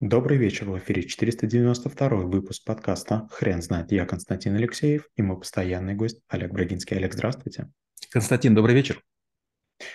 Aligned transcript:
Добрый 0.00 0.38
вечер, 0.38 0.70
в 0.70 0.78
эфире 0.78 1.02
492 1.02 2.08
выпуск 2.08 2.62
подкаста 2.64 3.26
«Хрен 3.32 3.60
знает». 3.60 3.90
Я 3.90 4.06
Константин 4.06 4.54
Алексеев 4.54 5.08
и 5.16 5.22
мой 5.22 5.40
постоянный 5.40 5.94
гость 5.94 6.20
Олег 6.28 6.52
Брагинский. 6.52 6.96
Олег, 6.96 7.14
здравствуйте. 7.14 7.68
Константин, 8.08 8.54
добрый 8.54 8.76
вечер. 8.76 9.02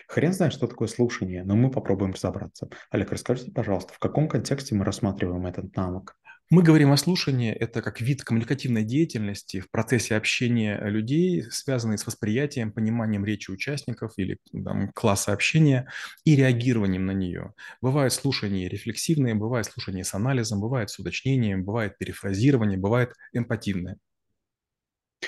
Хрен 0.10 0.34
знает, 0.34 0.52
что 0.52 0.68
такое 0.68 0.90
слушание, 0.90 1.46
но 1.46 1.56
мы 1.56 1.72
попробуем 1.72 2.12
разобраться. 2.12 2.68
Олег, 2.90 3.14
расскажите, 3.14 3.54
пожалуйста, 3.54 3.94
в 3.94 4.00
каком 4.00 4.28
контексте 4.28 4.76
мы 4.76 4.84
рассматриваем 4.84 5.46
этот 5.46 5.74
навык? 5.74 6.18
Мы 6.50 6.62
говорим 6.62 6.92
о 6.92 6.98
слушании. 6.98 7.52
Это 7.52 7.82
как 7.82 8.00
вид 8.00 8.24
коммуникативной 8.24 8.84
деятельности 8.84 9.60
в 9.60 9.72
процессе 9.72 10.16
общения 10.16 10.80
людей, 10.84 11.44
связанный 11.50 11.98
с 11.98 12.06
восприятием, 12.06 12.72
пониманием 12.72 13.26
речи 13.26 13.50
участников 13.50 14.14
или 14.18 14.38
там, 14.64 14.92
класса 14.94 15.34
общения 15.34 15.90
и 16.26 16.36
реагированием 16.36 17.06
на 17.06 17.12
нее. 17.12 17.54
Бывает 17.82 18.14
слушание 18.14 18.70
рефлексивное, 18.70 19.34
бывает 19.34 19.66
слушание 19.66 20.04
с 20.04 20.14
анализом, 20.14 20.62
бывает 20.62 20.92
с 20.92 21.00
уточнением, 21.00 21.64
бывает 21.64 21.98
перефразирование, 21.98 22.78
бывает 22.78 23.14
эмпативное. 23.34 23.98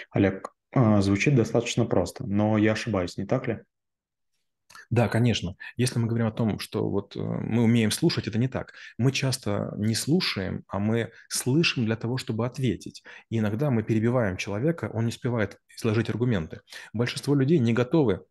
Олег, 0.10 0.52
а, 0.72 1.02
звучит 1.02 1.36
достаточно 1.36 1.86
просто, 1.86 2.26
но 2.26 2.58
я 2.58 2.72
ошибаюсь, 2.72 3.18
не 3.18 3.26
так 3.26 3.48
ли? 3.48 3.60
Да, 4.90 5.08
конечно. 5.08 5.56
Если 5.78 6.00
мы 6.00 6.08
говорим 6.08 6.28
о 6.28 6.32
том, 6.32 6.60
что 6.60 6.90
вот 6.90 7.16
э, 7.16 7.20
мы 7.20 7.64
умеем 7.64 7.92
слушать, 7.92 8.28
это 8.28 8.38
не 8.38 8.48
так. 8.48 8.74
Мы 8.98 9.12
часто 9.12 9.74
не 9.78 9.96
слушаем, 9.96 10.64
а 10.68 10.80
мы 10.80 11.12
слышим 11.28 11.86
для 11.86 11.96
того, 11.96 12.18
чтобы 12.18 12.46
ответить. 12.46 13.04
И 13.30 13.40
иногда 13.40 13.72
мы 13.72 13.84
перебиваем 13.84 14.38
человека, 14.38 14.90
он 14.94 15.06
не 15.06 15.10
успевает 15.10 15.60
изложить 15.76 16.10
аргументы. 16.10 16.62
Большинство 16.94 17.36
людей 17.36 17.60
не 17.60 17.74
готовы 17.74 18.26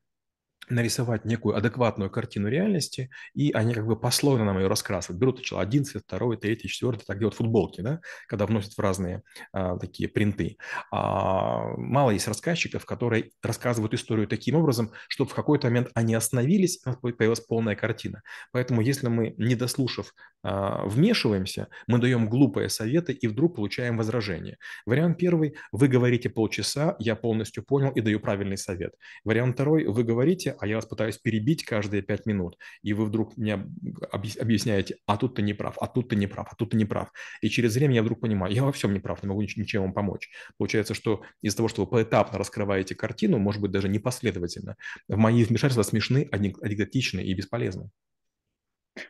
нарисовать 0.69 1.25
некую 1.25 1.57
адекватную 1.57 2.11
картину 2.11 2.49
реальности, 2.49 3.11
и 3.35 3.53
они 3.53 3.75
как 3.75 3.87
бы 3.87 3.97
послойно 3.99 4.45
нам 4.45 4.59
ее 4.59 4.67
раскрасывают. 4.67 5.21
Берут 5.21 5.39
сначала 5.39 5.63
один 5.63 5.85
цвет, 5.85 6.05
второй, 6.07 6.37
третий, 6.37 6.69
четвертый, 6.69 7.05
так 7.05 7.19
делают 7.19 7.35
футболки, 7.35 7.81
да, 7.81 8.01
когда 8.29 8.47
вносят 8.47 8.75
в 8.75 8.79
разные 8.79 9.23
а, 9.53 9.79
такие 9.79 10.09
принты. 10.09 10.59
А, 10.91 11.69
мало 11.77 12.11
есть 12.11 12.29
рассказчиков, 12.29 12.85
которые 12.85 13.31
рассказывают 13.43 13.95
историю 13.95 14.29
таким 14.29 14.57
образом, 14.57 14.93
чтобы 15.09 15.31
в 15.31 15.35
какой-то 15.35 15.69
момент 15.69 15.89
они 15.95 16.15
остановились, 16.15 16.85
нас 16.85 16.97
появилась 16.97 17.41
полная 17.41 17.77
картина. 17.77 18.23
Поэтому 18.53 18.81
если 18.81 19.09
мы, 19.09 19.35
не 19.39 19.55
дослушав, 19.55 20.15
а, 20.43 20.85
вмешиваемся, 20.87 21.69
мы 21.87 21.99
даем 21.99 22.29
глупые 22.29 22.69
советы 22.69 23.13
и 23.13 23.27
вдруг 23.27 23.57
получаем 23.57 23.97
возражение. 23.97 24.59
Вариант 24.87 25.19
первый– 25.19 25.55
вы 25.73 25.89
говорите 25.89 26.29
полчаса, 26.29 26.97
я 26.99 27.17
полностью 27.17 27.65
понял 27.65 27.91
и 27.91 28.01
даю 28.01 28.21
правильный 28.21 28.59
совет. 28.59 28.95
Вариант 29.25 29.55
второй– 29.55 29.85
вы 29.87 30.03
говорите, 30.05 30.54
а 30.61 30.67
я 30.67 30.77
вас 30.77 30.87
пытаюсь 30.87 31.19
перебить 31.19 31.65
каждые 31.65 32.03
пять 32.03 32.27
минут, 32.27 32.59
и 32.83 32.93
вы 32.93 33.05
вдруг 33.05 33.37
мне 33.37 33.67
объясняете, 34.13 34.97
а 35.07 35.17
тут 35.17 35.37
ты 35.37 35.43
не 35.43 35.55
прав, 35.55 35.77
а 35.81 35.87
тут 35.87 36.09
ты 36.09 36.17
не 36.17 36.27
прав, 36.27 36.49
а 36.51 36.55
тут 36.57 36.71
ты 36.71 36.77
не 36.77 36.85
прав. 36.85 37.13
И 37.41 37.49
через 37.49 37.75
время 37.75 37.95
я 37.95 38.03
вдруг 38.03 38.21
понимаю, 38.21 38.53
я 38.53 38.65
во 38.65 38.73
всем 38.73 38.93
не 38.93 39.01
прав, 39.01 39.23
не 39.23 39.29
могу 39.29 39.43
ничем 39.43 39.83
вам 39.83 39.93
помочь. 39.93 40.31
Получается, 40.59 40.95
что 40.95 41.23
из-за 41.43 41.57
того, 41.57 41.69
что 41.69 41.85
вы 41.85 41.91
поэтапно 41.91 42.39
раскрываете 42.39 42.95
картину, 42.95 43.39
может 43.39 43.61
быть, 43.61 43.71
даже 43.71 43.89
непоследовательно, 43.89 44.77
мои 45.09 45.45
вмешательства 45.45 45.83
смешны, 45.83 46.29
анекдотичны 46.31 47.21
и 47.21 47.35
бесполезны. 47.35 47.91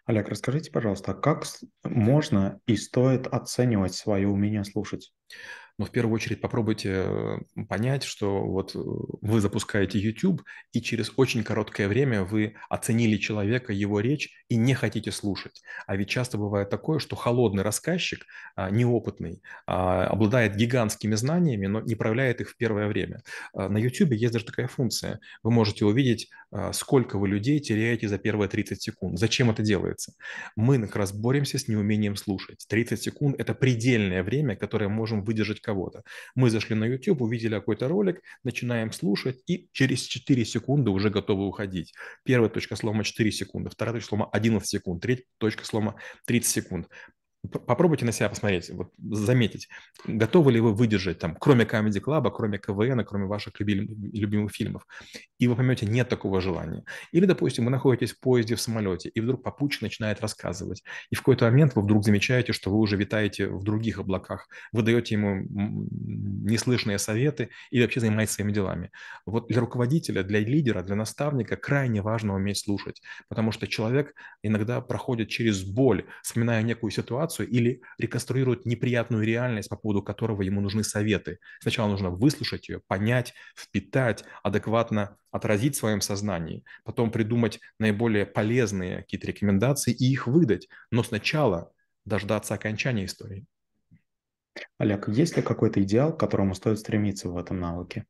Олег, 0.06 0.28
расскажите, 0.28 0.70
пожалуйста, 0.70 1.12
а 1.12 1.14
как 1.14 1.44
можно 1.82 2.60
и 2.66 2.76
стоит 2.76 3.26
оценивать 3.26 3.94
свое 3.94 4.26
умение 4.28 4.64
слушать? 4.64 5.12
Но 5.78 5.86
в 5.86 5.90
первую 5.90 6.14
очередь 6.14 6.40
попробуйте 6.40 7.04
э, 7.06 7.38
понять, 7.68 8.04
что 8.04 8.44
вот 8.44 8.74
э, 8.74 8.78
вы 8.78 9.40
запускаете 9.40 9.98
YouTube, 9.98 10.42
и 10.72 10.80
через 10.80 11.12
очень 11.16 11.42
короткое 11.42 11.88
время 11.88 12.22
вы 12.22 12.54
оценили 12.68 13.16
человека, 13.16 13.72
его 13.72 14.00
речь, 14.00 14.44
и 14.48 14.56
не 14.56 14.74
хотите 14.74 15.10
слушать. 15.10 15.62
А 15.86 15.96
ведь 15.96 16.08
часто 16.08 16.38
бывает 16.38 16.70
такое, 16.70 16.98
что 16.98 17.16
холодный 17.16 17.62
рассказчик, 17.62 18.24
а, 18.54 18.70
неопытный, 18.70 19.42
а, 19.66 20.06
обладает 20.06 20.56
гигантскими 20.56 21.14
знаниями, 21.14 21.66
но 21.66 21.80
не 21.80 21.94
проявляет 21.94 22.40
их 22.40 22.50
в 22.50 22.56
первое 22.56 22.86
время. 22.86 23.22
А, 23.52 23.68
на 23.68 23.78
YouTube 23.78 24.12
есть 24.12 24.32
даже 24.32 24.44
такая 24.44 24.68
функция. 24.68 25.20
Вы 25.42 25.50
можете 25.50 25.84
увидеть, 25.84 26.30
сколько 26.72 27.18
вы 27.18 27.28
людей 27.28 27.58
теряете 27.58 28.08
за 28.08 28.16
первые 28.16 28.48
30 28.48 28.80
секунд. 28.80 29.18
Зачем 29.18 29.50
это 29.50 29.62
делается? 29.62 30.12
Мы 30.54 30.78
как 30.80 30.94
раз 30.94 31.12
боремся 31.12 31.58
с 31.58 31.66
неумением 31.66 32.14
слушать. 32.14 32.64
30 32.68 33.02
секунд– 33.02 33.36
это 33.40 33.54
предельное 33.54 34.22
время, 34.22 34.54
которое 34.54 34.88
можем 34.88 35.24
выдержать 35.24 35.60
кого-то. 35.64 36.02
Мы 36.34 36.50
зашли 36.50 36.76
на 36.76 36.84
YouTube, 36.84 37.22
увидели 37.22 37.54
какой-то 37.54 37.88
ролик, 37.88 38.22
начинаем 38.44 38.92
слушать 38.92 39.42
и 39.46 39.68
через 39.72 40.02
4 40.02 40.44
секунды 40.44 40.90
уже 40.90 41.10
готовы 41.10 41.46
уходить. 41.46 41.94
Первая 42.24 42.50
точка 42.50 42.76
слома 42.76 43.04
4 43.04 43.32
секунды, 43.32 43.70
вторая 43.70 43.94
точка 43.94 44.08
слома 44.08 44.28
11 44.32 44.68
секунд, 44.68 45.02
третья 45.02 45.24
точка 45.38 45.64
слома 45.64 45.96
30 46.26 46.50
секунд. 46.50 46.88
Попробуйте 47.50 48.04
на 48.04 48.12
себя 48.12 48.28
посмотреть, 48.28 48.70
вот, 48.70 48.92
заметить, 48.98 49.68
готовы 50.06 50.52
ли 50.52 50.60
вы 50.60 50.72
выдержать, 50.72 51.18
там, 51.18 51.36
кроме 51.38 51.64
Comedy 51.64 52.00
Club, 52.00 52.30
кроме 52.34 52.58
КВН, 52.58 53.04
кроме 53.04 53.26
ваших 53.26 53.58
любимых, 53.60 53.90
любимых 54.12 54.52
фильмов. 54.52 54.86
И 55.38 55.46
вы 55.46 55.56
поймете, 55.56 55.84
нет 55.86 56.08
такого 56.08 56.40
желания. 56.40 56.84
Или, 57.12 57.26
допустим, 57.26 57.66
вы 57.66 57.70
находитесь 57.70 58.12
в 58.12 58.20
поезде, 58.20 58.54
в 58.54 58.60
самолете, 58.60 59.10
и 59.10 59.20
вдруг 59.20 59.42
попутчик 59.42 59.82
начинает 59.82 60.20
рассказывать. 60.20 60.82
И 61.10 61.14
в 61.14 61.18
какой-то 61.18 61.44
момент 61.44 61.74
вы 61.74 61.82
вдруг 61.82 62.04
замечаете, 62.04 62.52
что 62.52 62.70
вы 62.70 62.78
уже 62.78 62.96
витаете 62.96 63.48
в 63.48 63.62
других 63.62 63.98
облаках. 63.98 64.48
Вы 64.72 64.82
даете 64.82 65.14
ему 65.14 65.44
неслышные 65.50 66.98
советы 66.98 67.50
или 67.70 67.82
вообще 67.82 68.00
занимаетесь 68.00 68.34
своими 68.34 68.52
делами. 68.52 68.90
Вот 69.26 69.48
для 69.48 69.60
руководителя, 69.60 70.22
для 70.22 70.40
лидера, 70.40 70.82
для 70.82 70.94
наставника 70.94 71.56
крайне 71.56 72.00
важно 72.00 72.34
уметь 72.34 72.58
слушать, 72.58 73.02
потому 73.28 73.52
что 73.52 73.66
человек 73.66 74.14
иногда 74.42 74.80
проходит 74.80 75.28
через 75.28 75.62
боль, 75.64 76.06
вспоминая 76.22 76.62
некую 76.62 76.90
ситуацию, 76.90 77.33
ситуацию 77.34 77.48
или 77.48 77.82
реконструирует 77.98 78.66
неприятную 78.66 79.24
реальность, 79.24 79.68
по 79.68 79.76
поводу 79.76 80.02
которого 80.02 80.42
ему 80.42 80.60
нужны 80.60 80.84
советы. 80.84 81.38
Сначала 81.60 81.88
нужно 81.88 82.10
выслушать 82.10 82.68
ее, 82.68 82.80
понять, 82.86 83.34
впитать, 83.56 84.24
адекватно 84.42 85.16
отразить 85.30 85.74
в 85.74 85.78
своем 85.78 86.00
сознании, 86.00 86.64
потом 86.84 87.10
придумать 87.10 87.60
наиболее 87.78 88.26
полезные 88.26 88.98
какие-то 88.98 89.26
рекомендации 89.26 89.92
и 89.92 90.10
их 90.10 90.26
выдать. 90.26 90.68
Но 90.90 91.02
сначала 91.02 91.72
дождаться 92.04 92.54
окончания 92.54 93.04
истории. 93.04 93.44
Олег, 94.78 95.08
есть 95.08 95.36
ли 95.36 95.42
какой-то 95.42 95.82
идеал, 95.82 96.12
к 96.12 96.20
которому 96.20 96.54
стоит 96.54 96.78
стремиться 96.78 97.28
в 97.28 97.36
этом 97.36 97.58
навыке? 97.58 98.04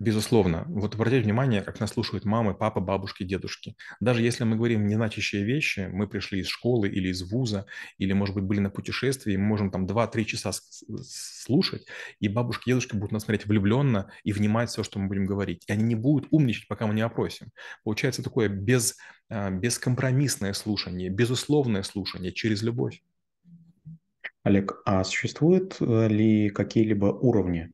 Безусловно. 0.00 0.64
Вот 0.68 0.94
обратите 0.94 1.20
внимание, 1.22 1.60
как 1.60 1.78
нас 1.78 1.90
слушают 1.90 2.24
мамы, 2.24 2.54
папы, 2.54 2.80
бабушки, 2.80 3.22
дедушки. 3.22 3.76
Даже 4.00 4.22
если 4.22 4.44
мы 4.44 4.56
говорим 4.56 4.86
незначащие 4.86 5.44
вещи, 5.44 5.90
мы 5.92 6.08
пришли 6.08 6.40
из 6.40 6.46
школы 6.46 6.88
или 6.88 7.08
из 7.08 7.30
вуза, 7.30 7.66
или, 7.98 8.14
может 8.14 8.34
быть, 8.34 8.44
были 8.44 8.60
на 8.60 8.70
путешествии, 8.70 9.36
мы 9.36 9.44
можем 9.44 9.70
там 9.70 9.84
2-3 9.84 10.24
часа 10.24 10.52
слушать, 11.02 11.86
и 12.18 12.28
бабушки, 12.28 12.70
дедушки 12.70 12.96
будут 12.96 13.12
нас 13.12 13.24
смотреть 13.24 13.44
влюбленно 13.44 14.10
и 14.24 14.32
внимать 14.32 14.70
все, 14.70 14.82
что 14.82 14.98
мы 14.98 15.06
будем 15.06 15.26
говорить. 15.26 15.64
И 15.66 15.72
они 15.72 15.82
не 15.84 15.96
будут 15.96 16.28
умничать, 16.30 16.66
пока 16.66 16.86
мы 16.86 16.94
не 16.94 17.02
опросим. 17.02 17.48
Получается 17.84 18.22
такое 18.22 18.48
без, 18.48 18.96
а, 19.28 19.50
бескомпромиссное 19.50 20.54
слушание, 20.54 21.10
безусловное 21.10 21.82
слушание 21.82 22.32
через 22.32 22.62
любовь. 22.62 23.02
Олег, 24.44 24.80
а 24.86 25.04
существуют 25.04 25.76
э, 25.80 26.08
ли 26.08 26.48
какие-либо 26.48 27.04
уровни 27.04 27.70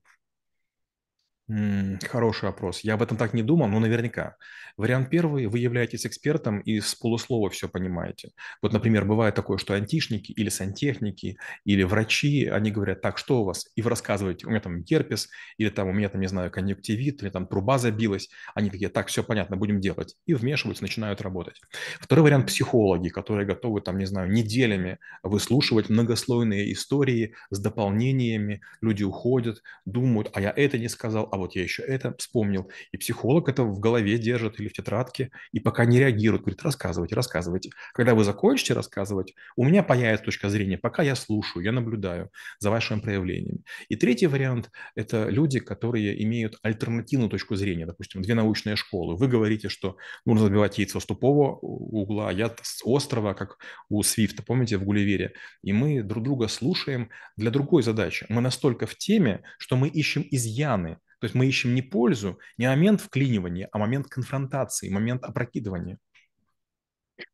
Хороший 1.48 2.46
вопрос. 2.46 2.80
Я 2.80 2.94
об 2.94 3.02
этом 3.02 3.16
так 3.16 3.32
не 3.32 3.42
думал, 3.42 3.68
но 3.68 3.78
наверняка. 3.78 4.36
Вариант 4.76 5.10
первый, 5.10 5.46
вы 5.46 5.60
являетесь 5.60 6.04
экспертом 6.04 6.58
и 6.58 6.80
с 6.80 6.96
полуслова 6.96 7.48
все 7.50 7.68
понимаете. 7.68 8.32
Вот, 8.60 8.72
например, 8.72 9.04
бывает 9.04 9.36
такое, 9.36 9.56
что 9.56 9.74
антишники 9.74 10.32
или 10.32 10.48
сантехники 10.48 11.38
или 11.64 11.84
врачи, 11.84 12.46
они 12.46 12.72
говорят, 12.72 13.00
так, 13.00 13.16
что 13.16 13.42
у 13.42 13.44
вас? 13.44 13.70
И 13.76 13.80
вы 13.80 13.90
рассказываете, 13.90 14.46
у 14.46 14.50
меня 14.50 14.60
там 14.60 14.82
герпес, 14.82 15.28
или 15.56 15.68
там 15.68 15.88
у 15.88 15.92
меня 15.92 16.08
там, 16.08 16.20
не 16.20 16.26
знаю, 16.26 16.50
конъюнктивит, 16.50 17.22
или 17.22 17.30
там 17.30 17.46
труба 17.46 17.78
забилась. 17.78 18.28
Они 18.54 18.68
такие, 18.68 18.90
так, 18.90 19.06
все 19.06 19.22
понятно, 19.22 19.56
будем 19.56 19.80
делать. 19.80 20.16
И 20.26 20.34
вмешиваются, 20.34 20.82
начинают 20.82 21.22
работать. 21.22 21.60
Второй 22.00 22.24
вариант– 22.24 22.46
психологи, 22.48 23.08
которые 23.08 23.46
готовы 23.46 23.80
там, 23.80 23.98
не 23.98 24.06
знаю, 24.06 24.30
неделями 24.30 24.98
выслушивать 25.22 25.88
многослойные 25.88 26.72
истории 26.72 27.34
с 27.50 27.60
дополнениями. 27.60 28.62
Люди 28.80 29.04
уходят, 29.04 29.62
думают, 29.84 30.30
а 30.34 30.40
я 30.40 30.52
это 30.54 30.76
не 30.76 30.88
сказал, 30.88 31.28
а 31.36 31.38
вот 31.38 31.54
я 31.54 31.62
еще 31.62 31.82
это 31.82 32.14
вспомнил. 32.16 32.70
И 32.92 32.96
психолог 32.96 33.48
это 33.50 33.62
в 33.62 33.78
голове 33.78 34.16
держит 34.18 34.58
или 34.58 34.68
в 34.68 34.72
тетрадке, 34.72 35.30
и 35.52 35.60
пока 35.60 35.84
не 35.84 35.98
реагирует, 35.98 36.42
говорит, 36.42 36.62
рассказывайте, 36.62 37.14
рассказывайте. 37.14 37.70
Когда 37.92 38.14
вы 38.14 38.24
закончите 38.24 38.72
рассказывать, 38.72 39.34
у 39.54 39.64
меня 39.64 39.82
появится 39.82 40.24
точка 40.24 40.48
зрения, 40.48 40.78
пока 40.78 41.02
я 41.02 41.14
слушаю, 41.14 41.62
я 41.62 41.72
наблюдаю 41.72 42.30
за 42.58 42.70
вашими 42.70 43.00
проявлениями. 43.00 43.64
И 43.90 43.96
третий 43.96 44.28
вариант– 44.28 44.70
это 44.94 45.28
люди, 45.28 45.60
которые 45.60 46.22
имеют 46.24 46.58
альтернативную 46.62 47.28
точку 47.28 47.54
зрения, 47.54 47.84
допустим, 47.84 48.22
две 48.22 48.34
научные 48.34 48.76
школы. 48.76 49.14
Вы 49.16 49.28
говорите, 49.28 49.68
что 49.68 49.98
нужно 50.24 50.46
забивать 50.46 50.78
яйца 50.78 51.00
с 51.00 51.04
тупого 51.04 51.58
угла, 51.60 52.30
а 52.30 52.32
я 52.32 52.54
с 52.62 52.80
острова, 52.82 53.34
как 53.34 53.58
у 53.90 54.02
Свифта, 54.02 54.42
помните, 54.42 54.78
в 54.78 54.84
Гулливере. 54.84 55.34
И 55.62 55.74
мы 55.74 56.02
друг 56.02 56.24
друга 56.24 56.48
слушаем 56.48 57.10
для 57.36 57.50
другой 57.50 57.82
задачи. 57.82 58.24
Мы 58.30 58.40
настолько 58.40 58.86
в 58.86 58.96
теме, 58.96 59.42
что 59.58 59.76
мы 59.76 59.88
ищем 59.88 60.24
изъяны 60.30 60.96
то 61.18 61.24
есть 61.24 61.34
мы 61.34 61.46
ищем 61.46 61.74
не 61.74 61.82
пользу, 61.82 62.38
не 62.58 62.68
момент 62.68 63.00
вклинивания, 63.00 63.68
а 63.72 63.78
момент 63.78 64.06
конфронтации, 64.08 64.90
момент 64.90 65.24
опрокидывания. 65.24 65.98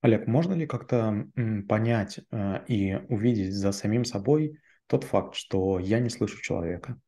Олег, 0.00 0.26
можно 0.26 0.54
ли 0.54 0.66
как-то 0.66 1.26
понять 1.68 2.20
э, 2.30 2.64
и 2.68 2.94
увидеть 3.08 3.52
за 3.52 3.72
самим 3.72 4.04
собой 4.04 4.58
тот 4.86 5.04
факт, 5.04 5.34
что 5.34 5.78
я 5.78 5.98
не 5.98 6.08
слышу 6.08 6.40
человека? 6.40 7.00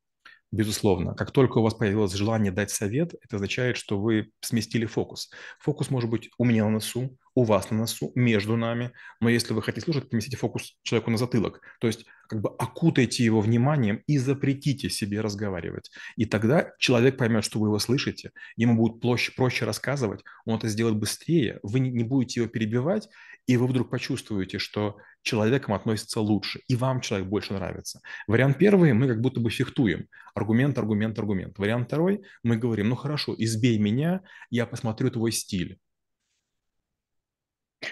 Безусловно, 0.50 1.14
как 1.14 1.32
только 1.32 1.58
у 1.58 1.62
вас 1.62 1.74
появилось 1.74 2.12
желание 2.12 2.52
дать 2.52 2.70
совет, 2.70 3.14
это 3.22 3.36
означает, 3.36 3.76
что 3.76 4.00
вы 4.00 4.30
сместили 4.40 4.86
фокус. 4.86 5.30
Фокус 5.60 5.90
может 5.90 6.08
быть 6.10 6.30
у 6.38 6.44
меня 6.44 6.64
на 6.64 6.70
носу, 6.70 7.18
у 7.34 7.44
вас 7.44 7.70
на 7.70 7.78
носу, 7.78 8.12
между 8.14 8.56
нами, 8.56 8.92
но 9.20 9.28
если 9.28 9.52
вы 9.54 9.62
хотите 9.62 9.84
слушать, 9.84 10.08
поместите 10.08 10.36
фокус 10.36 10.78
человеку 10.82 11.10
на 11.10 11.18
затылок. 11.18 11.60
То 11.80 11.86
есть 11.86 12.06
как 12.28 12.40
бы 12.40 12.50
окутайте 12.58 13.24
его 13.24 13.40
вниманием 13.40 14.02
и 14.06 14.18
запретите 14.18 14.88
себе 14.88 15.20
разговаривать. 15.20 15.90
И 16.16 16.24
тогда 16.24 16.72
человек 16.78 17.16
поймет, 17.16 17.44
что 17.44 17.58
вы 17.58 17.68
его 17.68 17.78
слышите, 17.78 18.30
ему 18.56 18.76
будет 18.76 19.00
проще, 19.00 19.32
проще 19.32 19.64
рассказывать, 19.64 20.22
он 20.46 20.58
это 20.58 20.68
сделает 20.68 20.96
быстрее, 20.96 21.58
вы 21.62 21.80
не 21.80 22.04
будете 22.04 22.40
его 22.40 22.48
перебивать, 22.48 23.08
и 23.46 23.56
вы 23.56 23.66
вдруг 23.66 23.90
почувствуете, 23.90 24.58
что 24.58 24.96
человеком 25.22 25.74
относится 25.74 26.20
лучше, 26.20 26.60
и 26.68 26.76
вам 26.76 27.00
человек 27.00 27.28
больше 27.28 27.52
нравится. 27.52 28.00
Вариант 28.26 28.58
первый, 28.58 28.92
мы 28.92 29.06
как 29.06 29.20
будто 29.20 29.40
бы 29.40 29.50
фехтуем. 29.50 30.06
Аргумент, 30.34 30.78
аргумент, 30.78 31.18
аргумент. 31.18 31.58
Вариант 31.58 31.88
второй, 31.88 32.22
мы 32.42 32.56
говорим, 32.56 32.88
ну 32.88 32.96
хорошо, 32.96 33.34
избей 33.36 33.78
меня, 33.78 34.22
я 34.50 34.66
посмотрю 34.66 35.10
твой 35.10 35.32
стиль. 35.32 35.78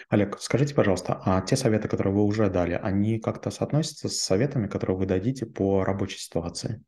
Олег, 0.08 0.38
скажите, 0.40 0.74
пожалуйста, 0.74 1.20
а 1.24 1.40
те 1.42 1.56
советы, 1.56 1.88
которые 1.88 2.14
вы 2.14 2.24
уже 2.24 2.48
дали, 2.50 2.78
они 2.80 3.18
как-то 3.18 3.50
соотносятся 3.50 4.08
с 4.08 4.18
советами, 4.18 4.66
которые 4.66 4.96
вы 4.96 5.06
дадите 5.06 5.46
по 5.46 5.84
рабочей 5.84 6.18
ситуации? 6.18 6.82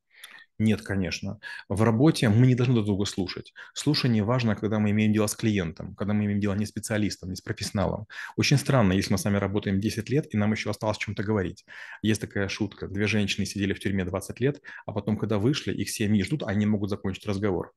Нет, 0.58 0.82
конечно. 0.82 1.40
В 1.68 1.82
работе 1.82 2.28
мы 2.28 2.46
не 2.46 2.54
должны 2.54 2.74
друг 2.74 2.86
друга 2.86 3.06
слушать. 3.06 3.52
Слушание 3.74 4.22
важно, 4.22 4.54
когда 4.54 4.78
мы 4.78 4.92
имеем 4.92 5.12
дело 5.12 5.26
с 5.26 5.34
клиентом, 5.34 5.96
когда 5.96 6.14
мы 6.14 6.26
имеем 6.26 6.38
дело 6.40 6.54
не 6.54 6.64
с 6.64 6.68
специалистом, 6.68 7.30
не 7.30 7.36
с 7.36 7.40
профессионалом. 7.40 8.06
Очень 8.36 8.58
странно, 8.58 8.92
если 8.92 9.12
мы 9.12 9.18
с 9.18 9.24
вами 9.24 9.38
работаем 9.38 9.80
10 9.80 10.08
лет, 10.10 10.32
и 10.32 10.36
нам 10.36 10.52
еще 10.52 10.70
осталось 10.70 10.98
о 10.98 11.00
чем-то 11.00 11.24
говорить. 11.24 11.64
Есть 12.02 12.20
такая 12.20 12.46
шутка. 12.48 12.86
Две 12.86 13.08
женщины 13.08 13.46
сидели 13.46 13.72
в 13.74 13.80
тюрьме 13.80 14.04
20 14.04 14.38
лет, 14.38 14.62
а 14.86 14.92
потом, 14.92 15.16
когда 15.16 15.38
вышли, 15.38 15.72
их 15.72 15.90
семьи 15.90 16.22
ждут, 16.22 16.44
они 16.44 16.66
могут 16.66 16.88
закончить 16.88 17.26
разговор. 17.26 17.72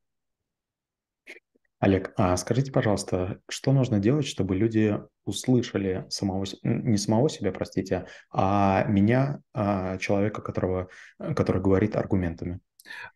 Олег, 1.79 2.11
а 2.17 2.35
скажите, 2.37 2.71
пожалуйста, 2.71 3.39
что 3.47 3.71
нужно 3.71 3.99
делать, 3.99 4.25
чтобы 4.25 4.55
люди 4.55 4.99
услышали 5.25 6.05
самого, 6.09 6.45
не 6.63 6.97
самого 6.97 7.29
себя, 7.29 7.51
простите, 7.51 8.07
а 8.31 8.83
меня, 8.85 9.41
а, 9.53 9.97
человека, 9.99 10.41
которого, 10.41 10.89
который 11.19 11.61
говорит 11.61 11.95
аргументами? 11.95 12.59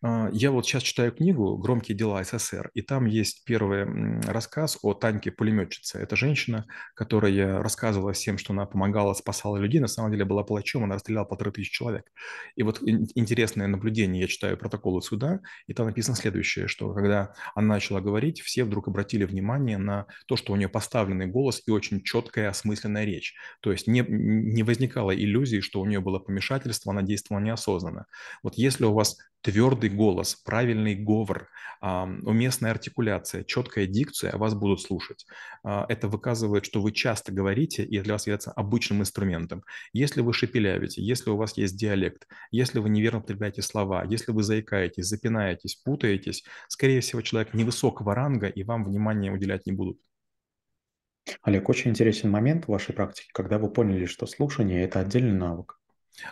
А, 0.01 0.29
Я 0.31 0.51
вот 0.51 0.65
сейчас 0.65 0.83
читаю 0.83 1.12
книгу 1.12 1.57
«Громкие 1.57 1.97
дела 1.97 2.23
СССР», 2.23 2.71
и 2.73 2.81
там 2.81 3.06
есть 3.06 3.44
первый 3.45 4.21
рассказ 4.23 4.77
о 4.81 4.94
Таньке-пулеметчице. 4.94 6.00
Это 6.00 6.15
женщина, 6.15 6.65
которая 6.95 7.62
рассказывала 7.62 8.13
всем, 8.13 8.38
что 8.38 8.53
она 8.53 8.65
помогала, 8.65 9.13
спасала 9.13 9.57
людей, 9.57 9.79
на 9.79 9.88
самом 9.88 10.12
деле 10.12 10.25
была 10.25 10.44
палачом, 10.44 10.83
она 10.83 10.95
расстреляла 10.95 11.25
полторы 11.25 11.51
тысячи 11.51 11.71
человек. 11.71 12.06
И 12.56 12.63
вот 12.63 12.81
ин- 12.81 13.07
интересное 13.15 13.68
наблюдение, 13.68 14.21
я 14.21 14.27
читаю 14.27 14.57
протоколы 14.57 15.01
суда, 15.01 15.39
и 15.68 15.73
там 15.73 15.88
написано 15.88 16.15
следующее, 16.15 16.68
что 16.68 16.94
когда 16.94 17.33
она 17.56 17.75
начала 17.75 18.01
говорить, 18.01 18.41
все 18.41 18.63
вдруг 18.63 18.88
обратили 18.88 19.25
внимание 19.25 19.77
на 19.77 20.07
то, 20.27 20.35
что 20.35 20.53
у 20.53 20.56
нее 20.56 20.69
поставленный 20.69 21.27
голос 21.27 21.62
и 21.65 21.71
очень 21.71 22.03
четкая 22.03 22.50
осмысленная 22.50 23.06
речь. 23.06 23.35
То 23.62 23.71
есть 23.71 23.88
не, 23.88 24.03
не 24.07 24.63
возникало 24.63 25.15
иллюзии, 25.15 25.59
что 25.62 25.81
у 25.81 25.85
нее 25.85 26.00
было 26.00 26.19
помешательство, 26.19 26.91
она 26.91 27.01
действовала 27.01 27.41
неосознанно. 27.41 28.06
Вот 28.44 28.56
если 28.56 28.85
у 28.85 28.94
вас 28.94 29.18
твердый 29.41 29.89
голос, 29.89 30.35
правильный 30.35 30.95
говор, 30.95 31.49
уместная 31.81 32.71
артикуляция, 32.71 33.43
четкая 33.43 33.88
дикция, 33.88 34.38
вас 34.38 34.53
будут 34.53 34.81
слушать. 34.81 35.25
А, 35.63 35.85
это 35.89 36.07
выказывает, 36.07 36.63
что 36.63 36.79
вы 36.79 36.91
часто 36.91 37.31
говорите, 37.31 37.83
и 37.83 37.99
для 37.99 38.13
вас 38.13 38.27
является 38.27 38.51
обычным 38.51 39.01
инструментом. 39.01 39.63
Если 39.91 40.21
вы 40.21 40.31
шепелявите, 40.31 41.01
если 41.01 41.31
у 41.31 41.38
вас 41.38 41.57
есть 41.57 41.75
диалект, 41.75 42.27
если 42.51 42.77
вы 42.77 42.89
неверно 42.89 43.19
употребляете 43.19 43.63
слова, 43.63 44.05
если 44.07 44.31
вы 44.31 44.43
заикаетесь, 44.43 45.07
запинаетесь, 45.07 45.75
путаетесь, 45.75 46.44
скорее 46.67 47.01
всего, 47.01 47.23
человек 47.23 47.55
невысокого 47.55 48.13
ранга, 48.13 48.47
и 48.47 48.63
вам 48.63 48.85
внимания 48.85 49.31
уделять 49.31 49.65
не 49.65 49.71
будут. 49.71 49.99
Олег, 51.41 51.67
очень 51.67 51.91
интересен 51.91 52.29
момент 52.29 52.65
в 52.65 52.69
вашей 52.69 52.94
практике, 52.94 53.29
когда 53.33 53.57
вы 53.57 53.71
поняли, 53.71 54.05
что 54.05 54.27
слушание– 54.27 54.83
это 54.83 54.99
отдельный 54.99 55.37
навык. 55.37 55.81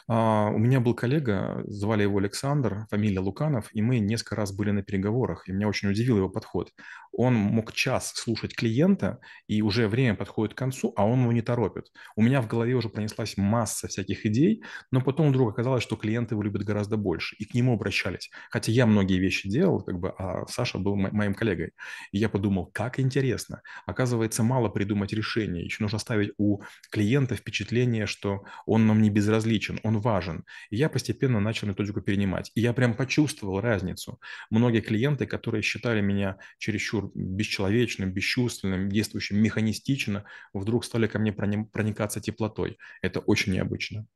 А, 0.08 0.50
У 0.50 0.58
меня 0.58 0.80
был 0.80 0.94
коллега, 0.94 1.64
звали 1.68 2.04
его 2.04 2.18
Александр, 2.18 2.86
фамилия 2.90 3.20
Луканов, 3.20 3.70
и 3.74 3.82
мы 3.82 4.00
несколько 4.00 4.36
раз 4.36 4.52
были 4.52 4.72
на 4.72 4.84
переговорах, 4.84 5.48
и 5.48 5.52
меня 5.52 5.68
очень 5.68 5.90
удивил 5.90 6.18
его 6.18 6.30
подход. 6.30 6.72
Он 7.12 7.34
мог 7.34 7.74
час 7.74 8.12
слушать 8.16 8.56
клиента, 8.56 9.20
и 9.48 9.62
уже 9.62 9.88
время 9.88 10.16
подходит 10.16 10.54
к 10.54 10.58
концу, 10.58 10.94
а 10.96 11.06
он 11.08 11.22
его 11.22 11.32
не 11.32 11.42
торопит. 11.42 11.86
У 12.16 12.22
меня 12.22 12.42
в 12.42 12.48
голове 12.48 12.76
уже 12.76 12.90
пронеслась 12.90 13.36
масса 13.38 13.88
всяких 13.88 14.26
идей, 14.26 14.64
но 14.92 15.02
потом 15.02 15.30
вдруг 15.30 15.52
оказалось, 15.52 15.84
что 15.84 15.96
клиенты 15.96 16.36
его 16.36 16.44
любят 16.44 16.64
гораздо 16.64 16.98
больше, 16.98 17.36
и 17.38 17.46
к 17.46 17.54
нему 17.54 17.74
обращались. 17.74 18.30
Хотя 18.52 18.72
я 18.72 18.86
многие 18.86 19.20
вещи 19.20 19.50
делал, 19.50 19.82
как 19.82 20.00
бы, 20.00 20.10
а 20.18 20.46
Саша 20.48 20.78
был 20.78 20.96
мо- 20.96 21.10
моим 21.12 21.34
коллегой. 21.34 21.72
И 22.12 22.18
я 22.18 22.30
подумал, 22.30 22.68
как 22.74 23.00
интересно. 23.00 23.62
Оказывается, 23.86 24.44
мало 24.44 24.70
придумать 24.70 25.14
решение, 25.14 25.64
еще 25.66 25.84
нужно 25.84 26.00
ставить 26.00 26.32
у 26.38 26.62
клиента 26.92 27.36
впечатление, 27.36 28.06
что 28.06 28.44
он 28.66 28.88
нам 28.88 29.02
не 29.02 29.10
безразличен, 29.10 29.69
он 29.84 30.00
важен. 30.00 30.46
И 30.72 30.78
я 30.78 30.90
постепенно 30.90 31.40
начал 31.40 31.68
методику 31.68 32.02
перенимать. 32.02 32.52
И 32.56 32.62
я 32.62 32.74
прям 32.74 32.96
почувствовал 32.96 33.62
разницу. 33.62 34.20
Многие 34.50 34.82
клиенты, 34.82 35.28
которые 35.28 35.62
считали 35.62 36.02
меня 36.02 36.38
чересчур 36.58 37.12
бесчеловечным, 37.14 38.12
бесчувственным, 38.12 38.90
действующим 38.90 39.38
механистично, 39.38 40.26
вдруг 40.54 40.86
стали 40.86 41.08
ко 41.08 41.20
мне 41.20 41.32
проникаться 41.32 42.20
теплотой. 42.22 42.78
Это 43.02 43.20
очень 43.20 43.54
необычно. 43.54 44.08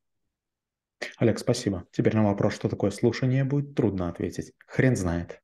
Олег, 1.18 1.38
спасибо. 1.38 1.86
Теперь 1.92 2.16
на 2.16 2.24
вопрос, 2.24 2.56
что 2.56 2.70
такое 2.70 2.92
слушание, 2.92 3.44
будет 3.44 3.76
трудно 3.76 4.10
ответить. 4.10 4.54
Хрен 4.66 4.96
знает. 4.96 5.43